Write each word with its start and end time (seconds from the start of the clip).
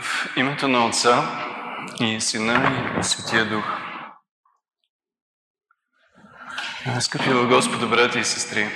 В 0.00 0.36
името 0.36 0.68
на 0.68 0.86
Отца 0.86 1.24
и 2.00 2.20
Сина 2.20 2.94
и 3.00 3.02
Светия 3.02 3.48
Дух. 3.48 3.64
Скъпи 7.00 7.30
в 7.30 7.48
Господа, 7.48 7.86
брати 7.86 8.18
и 8.18 8.24
сестри, 8.24 8.68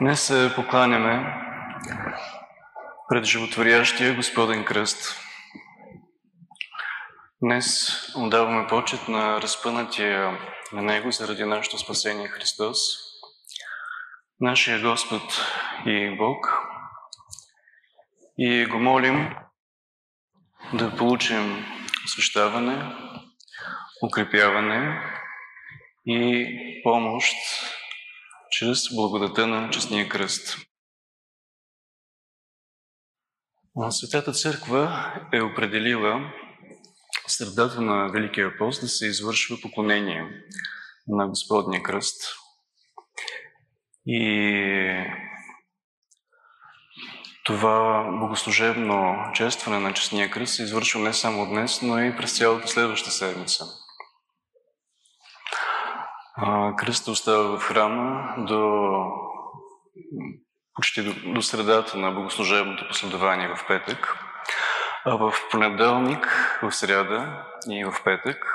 днес 0.00 0.20
се 0.20 0.52
покланяме 0.56 1.42
пред 3.08 3.24
животворящия 3.24 4.14
Господен 4.14 4.64
кръст. 4.64 5.16
Днес 7.42 7.90
отдаваме 8.16 8.66
почет 8.66 9.08
на 9.08 9.40
разпънатия 9.40 10.38
на 10.72 10.82
Него 10.82 11.10
заради 11.10 11.44
нашето 11.44 11.78
спасение 11.78 12.28
Христос, 12.28 12.78
нашия 14.40 14.80
Господ 14.80 15.22
и 15.86 16.16
Бог, 16.18 16.59
и 18.42 18.66
го 18.66 18.78
молим 18.78 19.34
да 20.74 20.96
получим 20.96 21.64
освещаване, 22.04 22.94
укрепяване 24.06 25.02
и 26.06 26.46
помощ 26.82 27.34
чрез 28.50 28.94
благодата 28.94 29.46
на 29.46 29.70
честния 29.70 30.08
кръст. 30.08 30.58
Светата 33.90 34.32
църква 34.32 35.14
е 35.32 35.40
определила 35.40 36.32
средата 37.26 37.80
на 37.80 38.08
Великия 38.08 38.58
пост 38.58 38.80
да 38.80 38.88
се 38.88 39.06
извършва 39.06 39.56
поклонение 39.62 40.24
на 41.06 41.28
Господния 41.28 41.82
кръст. 41.82 42.22
И 44.06 45.29
това 47.44 48.06
богослужебно 48.20 49.16
честване 49.34 49.78
на 49.78 49.92
честния 49.92 50.30
кръст 50.30 50.54
се 50.54 50.62
извършва 50.62 51.00
не 51.00 51.12
само 51.12 51.46
днес, 51.46 51.82
но 51.82 51.98
и 51.98 52.16
през 52.16 52.38
цялата 52.38 52.68
следваща 52.68 53.10
седмица. 53.10 53.64
Кръстът 56.76 57.08
остава 57.08 57.58
в 57.58 57.62
храма 57.62 58.34
до 58.38 58.92
почти 60.74 61.02
до, 61.02 61.32
до 61.34 61.42
средата 61.42 61.98
на 61.98 62.10
богослужебното 62.10 62.88
последование 62.88 63.48
в 63.48 63.66
петък. 63.68 64.16
А 65.04 65.16
в 65.16 65.32
понеделник, 65.50 66.58
в 66.62 66.72
сряда 66.72 67.44
и 67.70 67.84
в 67.84 67.94
петък 68.04 68.54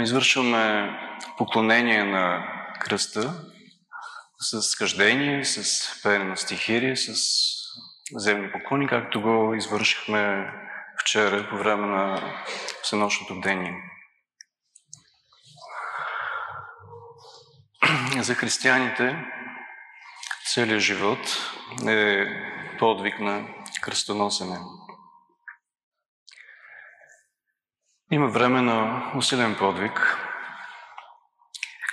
извършваме 0.00 0.90
поклонение 1.38 2.04
на 2.04 2.44
кръста 2.80 3.34
с 4.40 4.76
хъждение, 4.76 5.44
с 5.44 6.02
пеене 6.02 6.24
на 6.24 6.36
стихири, 6.36 6.96
с 6.96 7.14
земни 8.16 8.52
поклони, 8.52 8.88
както 8.88 9.22
го 9.22 9.54
извършихме 9.54 10.52
вчера 11.00 11.48
по 11.50 11.56
време 11.56 11.86
на 11.86 12.34
всенощното 12.82 13.38
бдение. 13.38 13.74
За 18.22 18.34
християните 18.34 19.24
целият 20.54 20.80
живот 20.80 21.52
е 21.88 22.26
подвиг 22.78 23.18
на 23.20 23.48
кръстоносене. 23.80 24.58
Има 28.12 28.28
време 28.28 28.62
на 28.62 29.12
усилен 29.16 29.56
подвиг, 29.58 30.18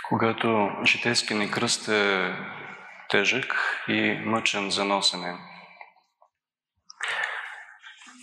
когато 0.10 0.70
житейски 0.86 1.34
ни 1.34 1.52
кръст 1.52 1.88
е 1.88 2.36
тежък 3.10 3.56
и 3.88 4.22
мъчен 4.26 4.70
за 4.70 4.86
носене. 4.86 5.38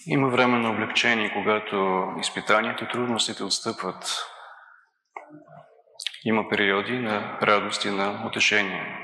Има 0.06 0.28
време 0.28 0.58
на 0.58 0.70
облегчение, 0.70 1.33
когато 1.33 2.06
изпитанията 2.20 2.84
и 2.84 2.88
трудностите 2.88 3.44
отстъпват. 3.44 4.26
Има 6.25 6.48
периоди 6.48 6.98
на 6.98 7.38
радост 7.43 7.84
и 7.84 7.91
на 7.91 8.25
утешение. 8.26 8.99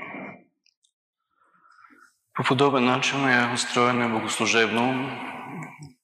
По 2.33 2.43
подобен 2.43 2.85
начин 2.85 3.29
е 3.29 3.53
устроен 3.53 4.11
богослужебно 4.11 5.11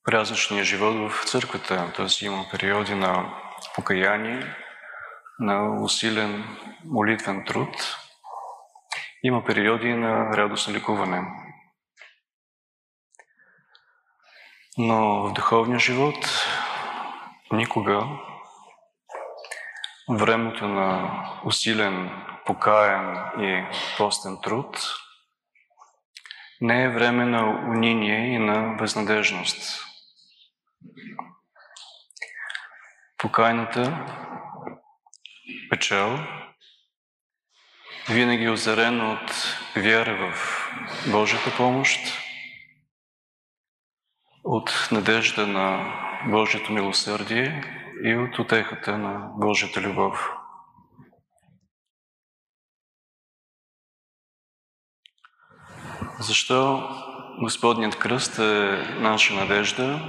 празничния 0.04 0.64
живот 0.64 1.12
в 1.12 1.26
църквата. 1.26 1.94
Т.е. 1.96 2.26
има 2.26 2.46
периоди 2.52 2.96
на 2.96 3.34
покаяние, 3.76 4.56
на 5.40 5.84
усилен 5.84 6.58
молитвен 6.86 7.44
труд. 7.46 7.98
Има 9.24 9.46
периоди 9.46 9.94
на 9.94 10.38
радостно 10.38 10.74
ликуване. 10.74 11.22
Но 14.78 15.24
в 15.24 15.34
духовния 15.34 15.80
живот 15.80 16.48
никога 17.52 18.08
времето 20.10 20.68
на 20.68 21.12
усилен, 21.46 22.24
покаян 22.46 23.32
и 23.40 23.66
постен 23.98 24.38
труд 24.44 24.78
не 26.62 26.84
е 26.84 26.90
време 26.90 27.26
на 27.26 27.50
униние 27.50 28.36
и 28.36 28.40
на 28.40 28.76
безнадежност. 28.80 29.84
Покайната 33.18 34.06
печал 35.70 36.20
винаги 38.10 38.50
озарен 38.50 39.02
от 39.02 39.58
вяра 39.76 40.32
в 40.32 40.70
Божията 41.12 41.52
помощ, 41.58 42.00
от 44.44 44.90
надежда 44.92 45.48
на 45.48 45.94
Божието 46.28 46.74
милосърдие 46.74 47.64
и 48.04 48.16
от 48.16 48.40
отехата 48.40 48.98
на 48.98 49.30
Божията 49.38 49.82
любов. 49.82 50.30
Защо 56.20 56.90
Господният 57.40 58.00
кръст 58.00 58.40
е 58.40 58.84
наша 59.00 59.34
надежда, 59.34 60.00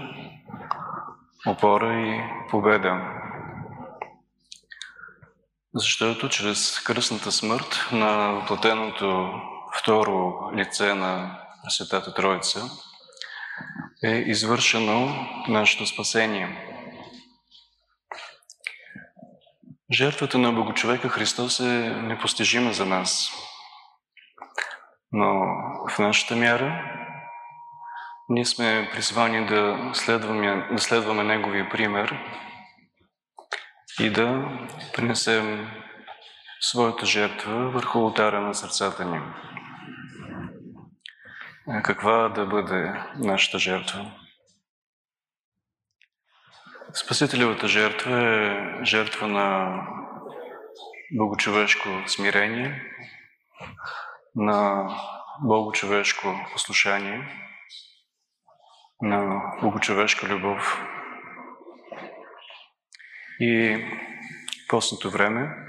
опора 1.47 1.95
и 1.95 2.23
победа? 2.51 3.16
Защото 5.77 6.29
чрез 6.29 6.81
кръстната 6.81 7.33
смърт 7.33 7.89
на 7.93 8.33
въплатеното 8.33 9.33
второ 9.79 10.35
лице 10.55 10.95
на 10.95 11.41
Светата 11.69 12.15
Троица 12.15 12.61
е 14.05 14.11
извършено 14.11 15.27
нашето 15.49 15.87
спасение. 15.87 16.73
Жертвата 19.93 20.39
на 20.39 20.53
Богочовека 20.53 21.09
Христос 21.09 21.61
е 21.61 21.99
непостижима 22.03 22.73
за 22.73 22.87
нас. 22.87 23.31
Но 25.13 25.35
в 25.89 25.99
нашата 25.99 26.37
мяра 26.37 26.83
ние 28.29 28.45
сме 28.45 28.91
призвани 28.93 29.47
да 29.47 29.91
следваме, 29.93 30.69
да 30.73 30.79
следваме 30.79 31.25
Неговия 31.25 31.69
пример 31.71 32.19
и 34.01 34.11
да 34.11 34.59
принесем 34.95 35.71
своята 36.61 37.07
жертва 37.07 37.71
върху 37.71 37.99
ултара 37.99 38.41
на 38.41 38.55
сърцата 38.55 39.05
ни. 39.05 39.21
Каква 41.83 42.29
да 42.29 42.47
бъде 42.47 43.03
нашата 43.17 43.59
жертва? 43.59 44.13
Спасителевата 46.93 47.69
жертва 47.69 48.21
е 48.21 48.85
жертва 48.85 49.29
на 49.29 49.81
богочовешко 51.13 51.89
смирение, 52.07 52.83
на 54.35 54.89
богочовешко 55.43 56.29
послушание, 56.53 57.29
на 59.03 59.43
богочовешка 59.63 60.27
любов. 60.27 60.87
И 63.41 63.85
постното 64.69 65.11
време 65.11 65.67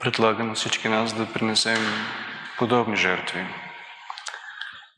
предлага 0.00 0.44
на 0.44 0.54
всички 0.54 0.88
нас 0.88 1.14
да 1.14 1.32
принесем 1.32 1.78
подобни 2.58 2.96
жертви 2.96 3.46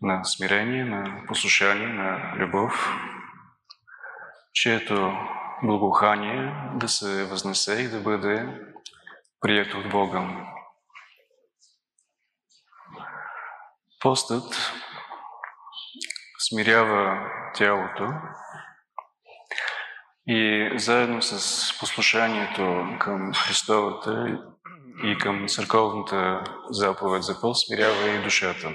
на 0.03 0.25
смирение, 0.25 0.85
на 0.85 1.27
послушание, 1.27 1.89
на 1.89 2.33
любов, 2.37 2.97
чието 4.53 5.13
благоухание 5.63 6.55
да 6.75 6.89
се 6.89 7.25
възнесе 7.25 7.73
и 7.73 7.89
да 7.89 8.01
бъде 8.01 8.61
прието 9.41 9.79
от 9.79 9.91
Бога. 9.91 10.47
Постът 14.01 14.73
смирява 16.39 17.31
тялото 17.55 18.13
и 20.29 20.71
заедно 20.77 21.23
с 21.23 21.79
послушанието 21.79 22.97
към 23.01 23.33
Христовата 23.35 24.39
и 25.05 25.19
към 25.19 25.49
църковната 25.49 26.45
заповед 26.71 27.23
за 27.23 27.41
пост 27.41 27.67
смирява 27.67 28.09
и 28.09 28.23
душата. 28.23 28.75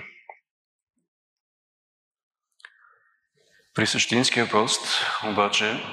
При 3.74 3.88
същинския 3.88 4.50
пост 4.50 5.06
обаче 5.26 5.84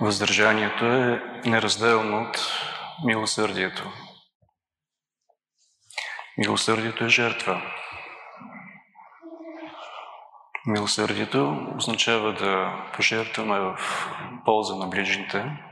въздържанието 0.00 0.84
е 0.84 1.22
неразделно 1.44 2.22
от 2.22 2.38
милосърдието. 3.04 3.92
Милосърдието 6.38 7.04
е 7.04 7.08
жертва. 7.08 7.73
Милосърдието 10.66 11.66
означава 11.76 12.32
да 12.32 12.82
пожертваме 12.96 13.60
в 13.60 13.76
полза 14.44 14.76
на 14.76 14.86
ближните 14.86 15.64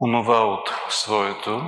онова 0.00 0.40
от 0.44 0.70
своето, 0.88 1.62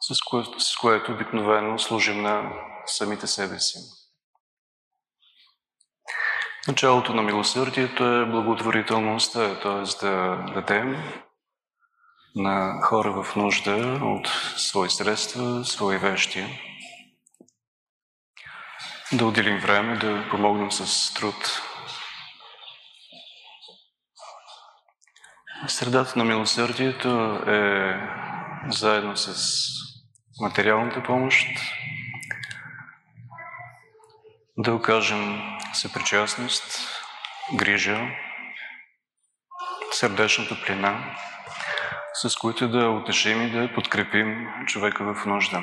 с 0.00 0.22
което, 0.30 0.60
с 0.60 0.76
което 0.76 1.12
обикновено 1.12 1.78
служим 1.78 2.22
на 2.22 2.52
самите 2.86 3.26
себе 3.26 3.58
си. 3.58 3.78
Началото 6.68 7.14
на 7.14 7.22
милосърдието 7.22 8.04
е 8.04 8.26
благотворителността, 8.26 9.60
т.е. 9.60 10.06
да 10.06 10.44
дадем 10.54 10.96
на 12.34 12.80
хора 12.82 13.22
в 13.22 13.36
нужда 13.36 14.00
от 14.02 14.28
свои 14.56 14.90
средства, 14.90 15.64
свои 15.64 15.98
вещи. 15.98 16.71
Да 19.12 19.26
отделим 19.26 19.58
време, 19.58 19.96
да 19.96 20.28
помогнем 20.30 20.72
с 20.72 21.14
труд. 21.14 21.62
Средата 25.66 26.18
на 26.18 26.24
милосърдието 26.24 27.08
е 27.46 28.00
заедно 28.68 29.16
с 29.16 29.34
материалната 30.40 31.02
помощ, 31.02 31.48
да 34.56 34.74
окажем 34.74 35.42
съпричастност, 35.72 36.88
грижа, 37.54 38.00
сърдечната 39.92 40.56
плина, 40.66 41.16
с 42.14 42.36
които 42.36 42.68
да 42.68 42.90
утешим 42.90 43.42
и 43.42 43.50
да 43.50 43.74
подкрепим 43.74 44.48
човека 44.66 45.14
в 45.14 45.26
нужда. 45.26 45.62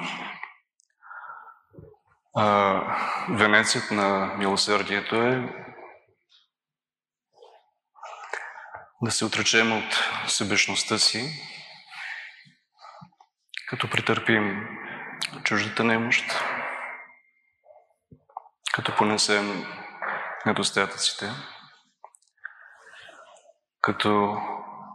Венецът 3.30 3.92
на 3.92 4.26
милосърдието 4.38 5.16
е 5.16 5.50
да 9.02 9.12
се 9.12 9.26
отречем 9.26 9.78
от 9.78 10.10
себечността 10.28 10.98
си, 10.98 11.31
като 13.68 13.90
претърпим 13.90 14.68
чуждата 15.44 15.84
немощ, 15.84 16.26
като 18.74 18.96
понесем 18.96 19.66
недостатъците, 20.46 21.30
като 23.81 24.38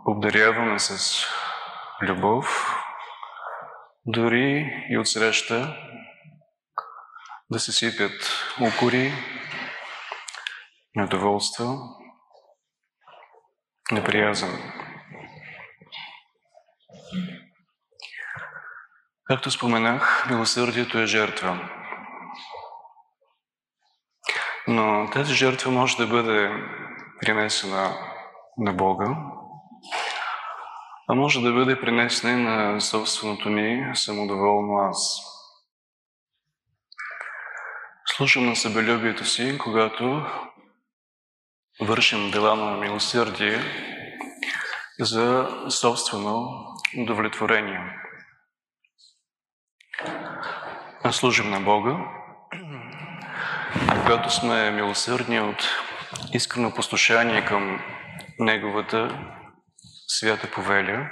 обдаряваме 0.06 0.78
с 0.78 1.24
любов, 2.02 2.76
дори 4.06 4.70
и 4.90 4.98
от 4.98 5.08
среща 5.08 5.76
да 7.50 7.58
се 7.58 7.72
сипят 7.72 8.12
укори, 8.60 9.12
недоволство, 10.94 11.78
неприязан. 13.92 14.72
Както 19.24 19.50
споменах, 19.50 20.26
милосърдието 20.30 20.98
е 20.98 21.06
жертва. 21.06 21.70
Но 24.68 25.10
тази 25.12 25.34
жертва 25.34 25.70
може 25.70 25.96
да 25.96 26.06
бъде 26.06 26.50
принесена 27.20 27.96
на 28.58 28.72
Бога, 28.72 29.16
а 31.08 31.14
може 31.14 31.40
да 31.40 31.52
бъде 31.52 31.80
принесена 31.80 32.72
на 32.72 32.80
собственото 32.80 33.50
ни 33.50 33.90
самодоволно 33.94 34.78
аз. 34.78 35.33
Слушам 38.16 38.46
на 38.46 38.56
себелюбието 38.56 39.24
си, 39.24 39.58
когато 39.58 40.26
вършим 41.80 42.30
дела 42.30 42.56
на 42.56 42.76
милосърдие 42.76 43.60
за 45.00 45.48
собствено 45.68 46.48
удовлетворение. 46.98 47.80
Служим 51.10 51.50
на 51.50 51.60
Бога, 51.60 51.96
когато 54.02 54.30
сме 54.30 54.70
милосърдни 54.70 55.40
от 55.40 55.68
искрено 56.32 56.74
послушание 56.74 57.44
към 57.44 57.80
Неговата 58.38 59.18
свята 60.06 60.50
повеля, 60.50 61.10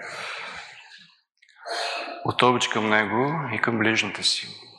от 2.24 2.42
обич 2.42 2.68
към 2.68 2.88
Него 2.88 3.32
и 3.54 3.58
към 3.58 3.78
ближните 3.78 4.22
си. 4.22 4.71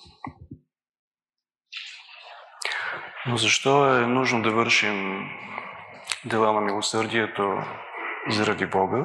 Но 3.26 3.38
защо 3.38 3.98
е 3.98 4.08
нужно 4.08 4.42
да 4.42 4.52
вършим 4.52 5.30
дела 6.26 6.54
на 6.54 6.62
милосърдието 6.62 7.58
заради 8.30 8.66
Бога, 8.66 9.04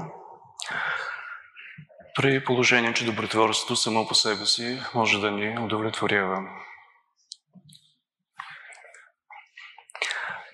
при 2.15 2.45
положение, 2.45 2.95
че 2.95 3.05
добротворството 3.05 3.77
само 3.77 4.09
по 4.09 4.15
себе 4.15 4.47
си 4.47 4.81
може 4.95 5.21
да 5.21 5.31
ни 5.31 5.59
удовлетворява? 5.59 6.43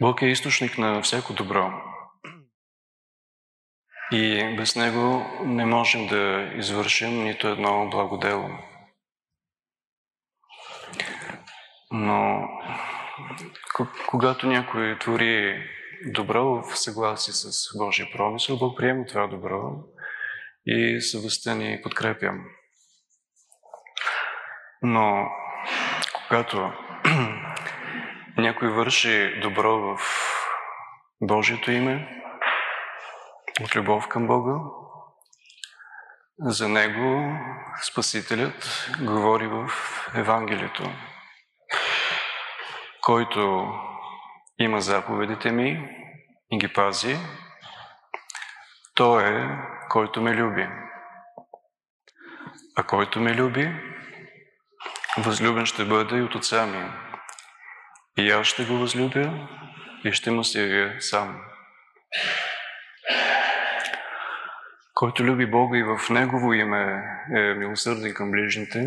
Бог 0.01 0.23
е 0.23 0.27
източник 0.27 0.79
на 0.79 1.03
всяко 1.03 1.33
добро. 1.33 1.73
И 4.13 4.55
без 4.57 4.77
Него 4.77 5.27
не 5.41 5.67
можем 5.67 6.07
да 6.07 6.51
извършим 6.55 7.25
нито 7.25 7.49
едно 7.49 7.89
благодело. 7.91 8.51
Но 11.91 12.49
когато 14.07 14.47
някой 14.47 14.99
твори 14.99 15.63
добро 16.07 16.63
в 16.63 16.79
съгласие 16.79 17.35
с 17.35 17.79
Божия 17.79 18.09
промисъл, 18.13 18.59
Бог 18.59 18.77
приема 18.77 19.05
това 19.07 19.27
добро 19.27 19.73
и 20.67 21.01
съвестта 21.01 21.55
ни 21.55 21.81
подкрепям. 21.83 22.45
Но 24.83 25.29
когато 26.29 26.73
някой 28.37 28.69
върши 28.69 29.41
добро 29.43 29.79
в 29.79 30.01
Божието 31.21 31.71
име, 31.71 32.23
от 33.63 33.77
любов 33.77 34.09
към 34.09 34.27
Бога, 34.27 34.61
за 36.39 36.69
него 36.69 37.37
Спасителят 37.83 38.89
говори 39.01 39.47
в 39.47 39.71
Евангелието, 40.15 40.91
който 43.05 43.73
има 44.59 44.81
заповедите 44.81 45.51
ми 45.51 45.89
и 46.51 46.59
ги 46.59 46.73
пази, 46.73 47.17
той 48.95 49.25
е, 49.25 49.49
който 49.91 50.23
ме 50.23 50.35
люби. 50.35 50.69
А 52.77 52.83
който 52.83 53.21
ме 53.21 53.35
люби, 53.35 53.73
възлюбен 55.19 55.67
ще 55.67 55.85
бъде 55.85 56.17
и 56.17 56.23
от 56.23 56.35
отца 56.35 56.67
ми. 56.67 56.91
И 58.19 58.31
аз 58.31 58.47
ще 58.47 58.65
го 58.65 58.79
възлюбя 58.79 59.49
и 60.05 60.13
ще 60.13 60.31
му 60.31 60.45
се 60.45 60.67
явя 60.67 61.01
сам. 61.01 61.41
Който 64.95 65.25
люби 65.25 65.47
Бога 65.47 65.79
и 65.79 65.83
в 65.83 66.11
Негово 66.11 66.53
име 66.53 67.03
е 67.37 67.55
милосърден 67.55 68.15
към 68.15 68.31
ближните, 68.31 68.87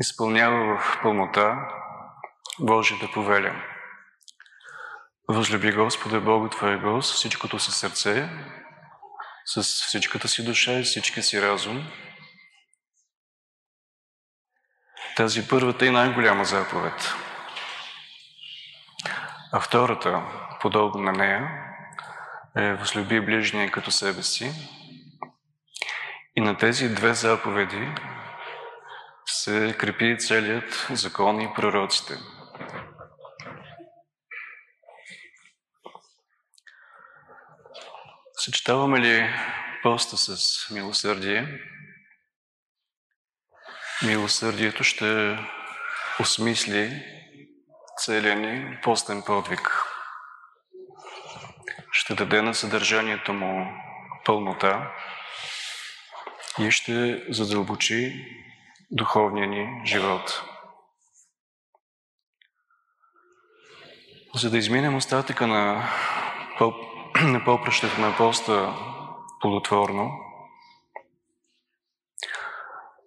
изпълнява 0.00 0.78
в 0.78 0.98
пълнота 1.02 1.68
Божията 2.60 3.08
повеля. 3.14 3.62
Възлюби 5.28 5.72
Господа 5.72 6.20
Бога 6.20 6.48
Твоего 6.48 7.02
с 7.02 7.12
всичкото 7.12 7.58
си 7.58 7.70
сърце, 7.70 8.30
с 9.44 9.62
всичката 9.62 10.28
си 10.28 10.44
душа 10.44 10.72
и 10.72 10.82
всичкия 10.82 11.22
си 11.22 11.42
разум. 11.42 11.86
Тази 15.16 15.48
първата 15.48 15.86
и 15.86 15.90
най-голяма 15.90 16.44
заповед. 16.44 17.14
А 19.52 19.60
втората, 19.60 20.22
подобна 20.60 21.12
на 21.12 21.18
нея, 21.18 21.48
е 22.56 22.74
възлюби 22.74 23.20
ближния 23.20 23.70
като 23.70 23.90
себе 23.90 24.22
си. 24.22 24.52
И 26.36 26.40
на 26.40 26.56
тези 26.56 26.94
две 26.94 27.14
заповеди 27.14 27.94
се 29.26 29.76
крепи 29.78 30.16
целият 30.18 30.86
закон 30.90 31.40
и 31.40 31.54
пророците. 31.54 32.14
Съчетаваме 38.48 39.00
ли 39.00 39.34
поста 39.82 40.16
с 40.16 40.70
милосърдие? 40.70 41.60
Милосърдието 44.06 44.84
ще 44.84 45.38
осмисли 46.20 47.04
целия 47.98 48.36
ни 48.36 48.78
постен 48.82 49.22
подвиг. 49.26 49.82
Ще 51.92 52.14
даде 52.14 52.42
на 52.42 52.54
съдържанието 52.54 53.32
му 53.32 53.72
пълнота 54.24 54.92
и 56.60 56.70
ще 56.70 57.24
задълбочи 57.28 58.26
духовния 58.90 59.46
ни 59.46 59.82
живот. 59.86 60.42
За 64.34 64.50
да 64.50 64.58
изминем 64.58 64.96
остатъка 64.96 65.46
на, 65.46 65.88
на 67.22 67.44
попрещето 67.44 68.00
на 68.00 68.16
поста 68.16 68.74
плодотворно, 69.40 70.10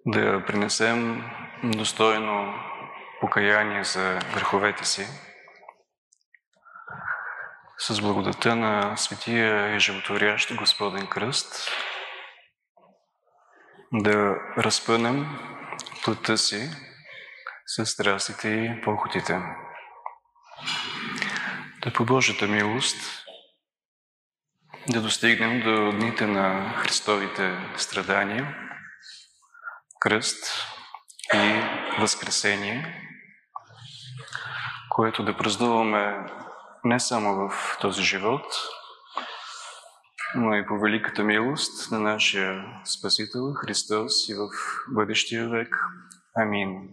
да 0.06 0.46
принесем 0.46 1.24
достойно 1.64 2.54
покаяние 3.22 3.84
за 3.84 4.20
греховете 4.34 4.86
си, 4.86 5.08
с 7.78 8.02
благодата 8.02 8.56
на 8.56 8.98
светия 8.98 9.76
и 9.76 9.80
животворящ 9.80 10.56
Господен 10.56 11.08
кръст, 11.08 11.72
да 13.94 14.36
разпънем 14.58 15.40
плътта 16.04 16.38
си 16.38 16.70
с 17.66 17.86
страстите 17.86 18.50
и 18.50 18.82
похотите. 18.82 19.42
Да 21.84 21.94
по 21.94 22.06
Божията 22.06 22.48
милост 22.48 23.21
да 24.90 25.02
достигнем 25.02 25.62
до 25.64 25.92
дните 25.92 26.28
на 26.28 26.74
Христовите 26.78 27.58
страдания, 27.78 28.58
кръст 30.00 30.68
и 31.34 31.62
възкресение, 32.00 33.02
което 34.90 35.26
да 35.26 35.38
празнуваме 35.38 36.18
не 36.84 37.00
само 37.00 37.50
в 37.50 37.78
този 37.82 38.04
живот, 38.04 38.46
но 40.36 40.56
и 40.56 40.66
по 40.68 40.80
великата 40.80 41.24
милост 41.24 41.92
на 41.92 42.00
нашия 42.00 42.66
Спасител 42.86 43.54
Христос 43.54 44.30
и 44.30 44.34
в 44.34 44.50
бъдещия 44.88 45.50
век. 45.50 45.76
Амин. 46.36 46.90